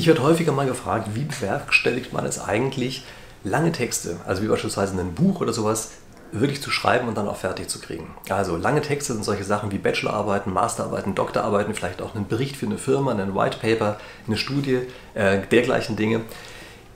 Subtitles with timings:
[0.00, 3.04] Ich werde häufiger mal gefragt, wie bewerkstelligt man es eigentlich,
[3.44, 5.90] lange Texte, also wie beispielsweise ein Buch oder sowas,
[6.32, 8.14] wirklich zu schreiben und dann auch fertig zu kriegen.
[8.30, 12.64] Also lange Texte sind solche Sachen wie Bachelorarbeiten, Masterarbeiten, Doktorarbeiten, vielleicht auch einen Bericht für
[12.64, 14.78] eine Firma, ein White Paper, eine Studie,
[15.12, 16.22] äh, dergleichen Dinge.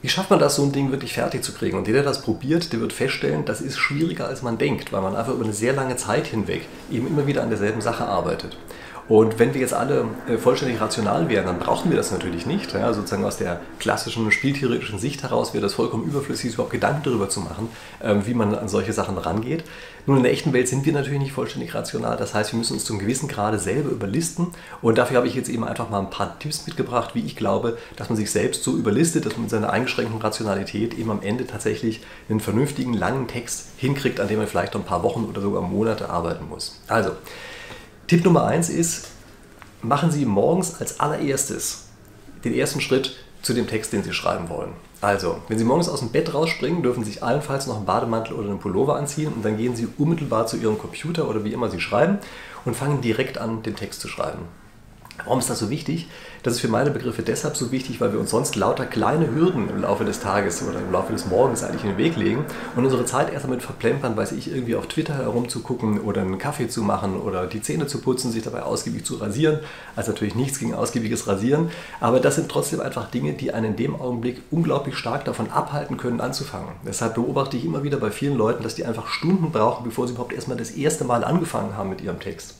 [0.00, 1.76] Wie schafft man das, so ein Ding wirklich fertig zu kriegen?
[1.76, 5.02] Und jeder, der das probiert, der wird feststellen, das ist schwieriger, als man denkt, weil
[5.02, 8.56] man einfach über eine sehr lange Zeit hinweg eben immer wieder an derselben Sache arbeitet.
[9.06, 12.72] Und wenn wir jetzt alle äh, vollständig rational wären, dann brauchen wir das natürlich nicht.
[12.72, 17.28] Ja, sozusagen aus der klassischen spieltheoretischen Sicht heraus wäre das vollkommen überflüssig, überhaupt Gedanken darüber
[17.28, 17.68] zu machen,
[18.02, 19.64] ähm, wie man an solche Sachen rangeht.
[20.06, 22.16] Nun, in der echten Welt sind wir natürlich nicht vollständig rational.
[22.16, 24.48] Das heißt, wir müssen uns zum gewissen Grade selber überlisten.
[24.80, 27.76] Und dafür habe ich jetzt eben einfach mal ein paar Tipps mitgebracht, wie ich glaube,
[27.96, 31.46] dass man sich selbst so überlistet, dass man mit seiner eingeschränkten Rationalität eben am Ende
[31.46, 35.40] tatsächlich einen vernünftigen, langen Text hinkriegt, an dem man vielleicht noch ein paar Wochen oder
[35.40, 36.80] sogar Monate arbeiten muss.
[36.86, 37.12] Also,
[38.06, 39.08] Tipp Nummer eins ist,
[39.80, 41.86] machen Sie morgens als allererstes
[42.44, 44.72] den ersten Schritt zu dem Text, den Sie schreiben wollen.
[45.00, 48.36] Also, wenn Sie morgens aus dem Bett rausspringen, dürfen Sie sich allenfalls noch einen Bademantel
[48.36, 51.70] oder einen Pullover anziehen und dann gehen Sie unmittelbar zu Ihrem Computer oder wie immer
[51.70, 52.18] Sie schreiben
[52.66, 54.42] und fangen direkt an, den Text zu schreiben.
[55.22, 56.08] Warum ist das so wichtig?
[56.42, 59.70] Das ist für meine Begriffe deshalb so wichtig, weil wir uns sonst lauter kleine Hürden
[59.70, 62.84] im Laufe des Tages oder im Laufe des Morgens eigentlich in den Weg legen und
[62.84, 66.82] unsere Zeit erst damit verplempern, weiß ich, irgendwie auf Twitter herumzugucken oder einen Kaffee zu
[66.82, 69.60] machen oder die Zähne zu putzen, sich dabei ausgiebig zu rasieren.
[69.94, 71.70] Also natürlich nichts gegen ausgiebiges Rasieren,
[72.00, 75.96] aber das sind trotzdem einfach Dinge, die einen in dem Augenblick unglaublich stark davon abhalten
[75.96, 76.72] können, anzufangen.
[76.86, 80.12] Deshalb beobachte ich immer wieder bei vielen Leuten, dass die einfach Stunden brauchen, bevor sie
[80.12, 82.56] überhaupt erstmal das erste Mal angefangen haben mit ihrem Text.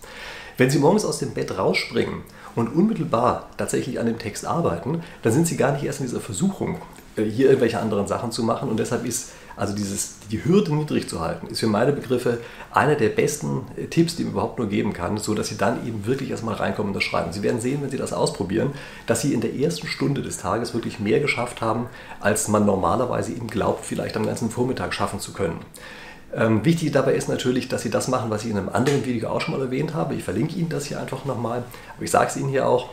[0.57, 2.23] Wenn Sie morgens aus dem Bett rausspringen
[2.55, 6.21] und unmittelbar tatsächlich an dem Text arbeiten, dann sind Sie gar nicht erst in dieser
[6.21, 6.79] Versuchung,
[7.17, 8.69] äh, hier irgendwelche anderen Sachen zu machen.
[8.69, 12.39] Und deshalb ist also dieses, die Hürde niedrig zu halten, ist für meine Begriffe
[12.73, 15.87] einer der besten äh, Tipps, die man überhaupt nur geben kann, so dass Sie dann
[15.87, 17.33] eben wirklich erstmal reinkommen und das schreiben.
[17.33, 18.73] Sie werden sehen, wenn Sie das ausprobieren,
[19.07, 21.87] dass Sie in der ersten Stunde des Tages wirklich mehr geschafft haben,
[22.21, 25.59] als man normalerweise eben glaubt, vielleicht am ganzen Vormittag schaffen zu können.
[26.37, 29.29] Ähm, wichtig dabei ist natürlich, dass Sie das machen, was ich in einem anderen Video
[29.29, 30.15] auch schon mal erwähnt habe.
[30.15, 31.63] Ich verlinke Ihnen das hier einfach nochmal,
[31.95, 32.91] aber ich sage es Ihnen hier auch.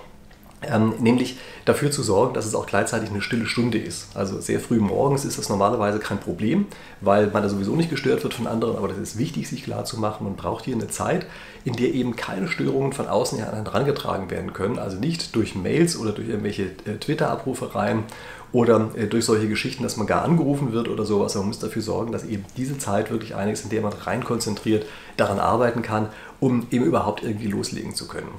[0.64, 4.16] Ähm, nämlich dafür zu sorgen, dass es auch gleichzeitig eine stille Stunde ist.
[4.16, 6.68] Also sehr früh morgens ist das normalerweise kein Problem,
[7.00, 9.86] weil man da sowieso nicht gestört wird von anderen, aber das ist wichtig, sich klar
[9.86, 10.24] zu machen.
[10.24, 11.26] Man braucht hier eine Zeit,
[11.66, 16.12] in der eben keine Störungen von außen herangetragen werden können, also nicht durch Mails oder
[16.12, 18.04] durch irgendwelche äh, Twitter-Abrufe rein
[18.52, 21.34] oder äh, durch solche Geschichten, dass man gar angerufen wird oder sowas.
[21.34, 24.24] Man muss dafür sorgen, dass eben diese Zeit wirklich eine ist, in der man rein
[24.24, 24.86] konzentriert
[25.18, 28.30] daran arbeiten kann, um eben überhaupt irgendwie loslegen zu können.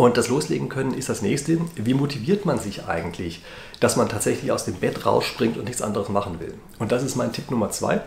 [0.00, 1.58] Und das Loslegen können ist das nächste.
[1.76, 3.42] Wie motiviert man sich eigentlich,
[3.80, 6.54] dass man tatsächlich aus dem Bett rausspringt und nichts anderes machen will?
[6.78, 8.00] Und das ist mein Tipp Nummer zwei.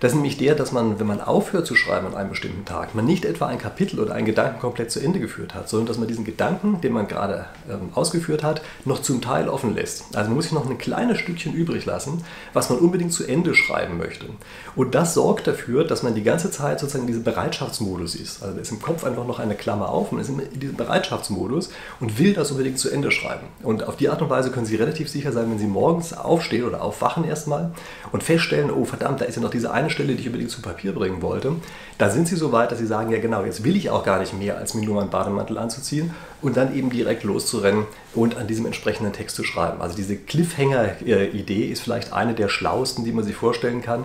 [0.00, 2.94] Das ist nämlich der, dass man, wenn man aufhört zu schreiben an einem bestimmten Tag,
[2.94, 5.98] man nicht etwa ein Kapitel oder einen Gedanken komplett zu Ende geführt hat, sondern dass
[5.98, 10.16] man diesen Gedanken, den man gerade ähm, ausgeführt hat, noch zum Teil offen lässt.
[10.16, 13.54] Also man muss sich noch ein kleines Stückchen übrig lassen, was man unbedingt zu Ende
[13.54, 14.26] schreiben möchte.
[14.74, 18.42] Und das sorgt dafür, dass man die ganze Zeit sozusagen in diesem Bereitschaftsmodus ist.
[18.42, 21.70] Also da ist im Kopf einfach noch eine Klammer auf, man ist in diesem Bereitschaftsmodus
[22.00, 23.46] und will das unbedingt zu Ende schreiben.
[23.62, 26.64] Und auf die Art und Weise können Sie relativ sicher sein, wenn Sie morgens aufstehen
[26.64, 27.72] oder aufwachen erstmal
[28.12, 30.50] und feststellen, oh verdammt, da ist ja noch diese eine eine Stelle, die ich unbedingt
[30.50, 31.56] zu Papier bringen wollte.
[31.98, 34.18] Da sind sie so weit, dass sie sagen, ja genau, jetzt will ich auch gar
[34.18, 36.10] nicht mehr, als mir nur meinen Bademantel anzuziehen
[36.42, 39.80] und dann eben direkt loszurennen und an diesem entsprechenden Text zu schreiben.
[39.80, 44.04] Also diese Cliffhanger-Idee ist vielleicht eine der schlauesten, die man sich vorstellen kann.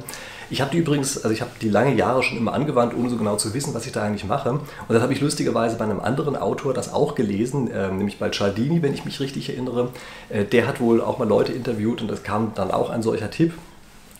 [0.49, 3.15] Ich habe die übrigens, also ich habe die lange Jahre schon immer angewandt, ohne so
[3.15, 4.49] genau zu wissen, was ich da eigentlich mache.
[4.51, 8.29] Und dann habe ich lustigerweise bei einem anderen Autor das auch gelesen, äh, nämlich bei
[8.29, 9.89] Cialdini, wenn ich mich richtig erinnere.
[10.29, 13.31] Äh, der hat wohl auch mal Leute interviewt und das kam dann auch ein solcher
[13.31, 13.53] Tipp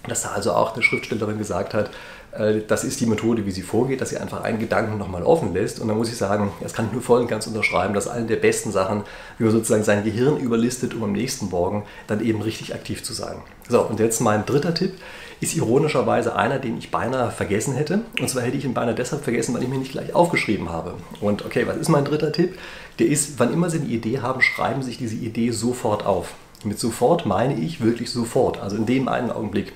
[0.08, 1.90] dass da also auch eine Schriftstellerin gesagt hat,
[2.32, 5.54] äh, das ist die Methode, wie sie vorgeht, dass sie einfach einen Gedanken nochmal offen
[5.54, 5.80] lässt.
[5.80, 7.94] Und da muss ich sagen, das kann ich nur voll und ganz unterschreiben.
[7.94, 9.04] Das ist eine der besten Sachen,
[9.38, 13.14] wie man sozusagen sein Gehirn überlistet, um am nächsten Morgen dann eben richtig aktiv zu
[13.14, 13.38] sein.
[13.70, 14.94] So, und jetzt mein dritter Tipp
[15.40, 18.02] ist ironischerweise einer, den ich beinahe vergessen hätte.
[18.20, 20.94] Und zwar hätte ich ihn beinahe deshalb vergessen, weil ich mir nicht gleich aufgeschrieben habe.
[21.20, 22.58] Und okay, was ist mein dritter Tipp?
[23.00, 26.36] Der ist, wann immer Sie eine Idee haben, schreiben Sie sich diese Idee sofort auf.
[26.64, 29.74] Mit sofort meine ich wirklich sofort, also in dem einen Augenblick.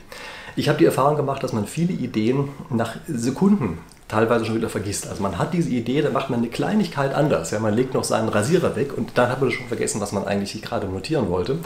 [0.55, 5.07] Ich habe die Erfahrung gemacht, dass man viele Ideen nach Sekunden teilweise schon wieder vergisst.
[5.07, 7.51] Also man hat diese Idee, dann macht man eine Kleinigkeit anders.
[7.51, 10.25] Ja, man legt noch seinen Rasierer weg und dann hat man schon vergessen, was man
[10.25, 11.57] eigentlich gerade notieren wollte.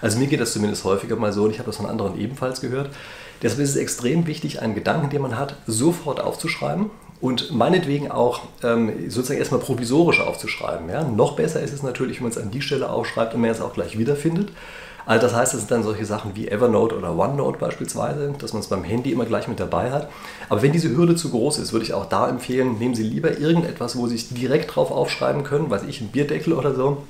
[0.00, 2.60] Also mir geht das zumindest häufiger mal so und ich habe das von anderen ebenfalls
[2.60, 2.90] gehört.
[3.42, 8.42] Deshalb ist es extrem wichtig, einen Gedanken, den man hat, sofort aufzuschreiben und meinetwegen auch
[8.62, 10.88] ähm, sozusagen erstmal provisorisch aufzuschreiben.
[10.88, 11.04] Ja?
[11.04, 13.60] Noch besser ist es natürlich, wenn man es an die Stelle aufschreibt und man es
[13.60, 14.50] auch gleich wiederfindet.
[15.06, 18.60] Also das heißt, es sind dann solche Sachen wie Evernote oder OneNote beispielsweise, dass man
[18.60, 20.10] es beim Handy immer gleich mit dabei hat.
[20.50, 23.38] Aber wenn diese Hürde zu groß ist, würde ich auch da empfehlen, nehmen Sie lieber
[23.38, 27.04] irgendetwas, wo Sie sich direkt drauf aufschreiben können, weiß ich, ein Bierdeckel oder so,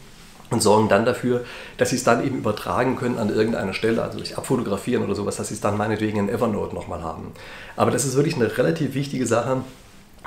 [0.50, 1.44] und sorgen dann dafür,
[1.76, 5.36] dass sie es dann eben übertragen können an irgendeine Stelle, also durch Abfotografieren oder sowas,
[5.36, 7.32] dass sie es dann meinetwegen in Evernote nochmal haben.
[7.76, 9.58] Aber das ist wirklich eine relativ wichtige Sache,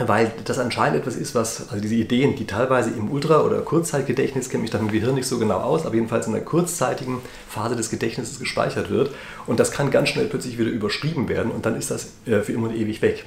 [0.07, 4.49] weil das anscheinend etwas ist, was, also diese Ideen, die teilweise im Ultra- oder Kurzzeitgedächtnis,
[4.49, 7.75] kenne mich dann im Gehirn nicht so genau aus, aber jedenfalls in der kurzzeitigen Phase
[7.75, 9.11] des Gedächtnisses gespeichert wird.
[9.47, 12.53] Und das kann ganz schnell plötzlich wieder überschrieben werden und dann ist das äh, für
[12.53, 13.25] immer und ewig weg.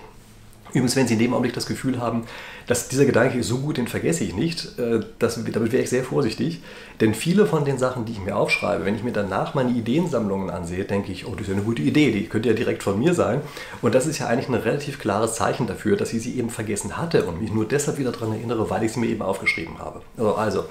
[0.75, 2.25] Übrigens, wenn Sie in dem Augenblick das Gefühl haben,
[2.67, 6.03] dass dieser Gedanke so gut, den vergesse ich nicht, äh, das, damit wäre ich sehr
[6.03, 6.61] vorsichtig.
[7.01, 10.51] Denn viele von den Sachen, die ich mir aufschreibe, wenn ich mir danach meine Ideensammlungen
[10.51, 12.99] ansehe, denke ich, oh, das ist ja eine gute Idee, die könnte ja direkt von
[12.99, 13.41] mir sein.
[13.83, 16.97] Und das ist ja eigentlich ein relativ klares Zeichen dafür, dass ich sie eben vergessen
[16.97, 20.03] hatte und mich nur deshalb wieder daran erinnere, weil ich sie mir eben aufgeschrieben habe.
[20.37, 20.65] Also,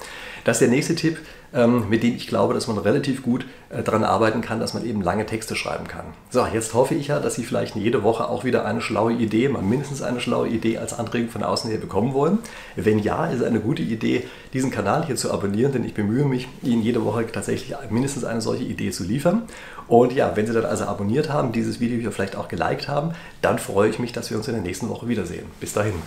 [0.43, 1.17] das ist der nächste Tipp,
[1.53, 5.01] mit dem ich glaube, dass man relativ gut äh, daran arbeiten kann, dass man eben
[5.01, 6.05] lange Texte schreiben kann.
[6.29, 9.49] So, jetzt hoffe ich ja, dass Sie vielleicht jede Woche auch wieder eine schlaue Idee,
[9.49, 12.39] mal mindestens eine schlaue Idee als Anregung von außen her bekommen wollen.
[12.75, 16.47] Wenn ja, ist eine gute Idee, diesen Kanal hier zu abonnieren, denn ich bemühe mich,
[16.61, 19.43] Ihnen jede Woche tatsächlich mindestens eine solche Idee zu liefern.
[19.87, 23.11] Und ja, wenn Sie dann also abonniert haben, dieses Video hier vielleicht auch geliked haben,
[23.41, 25.45] dann freue ich mich, dass wir uns in der nächsten Woche wiedersehen.
[25.59, 25.93] Bis dahin.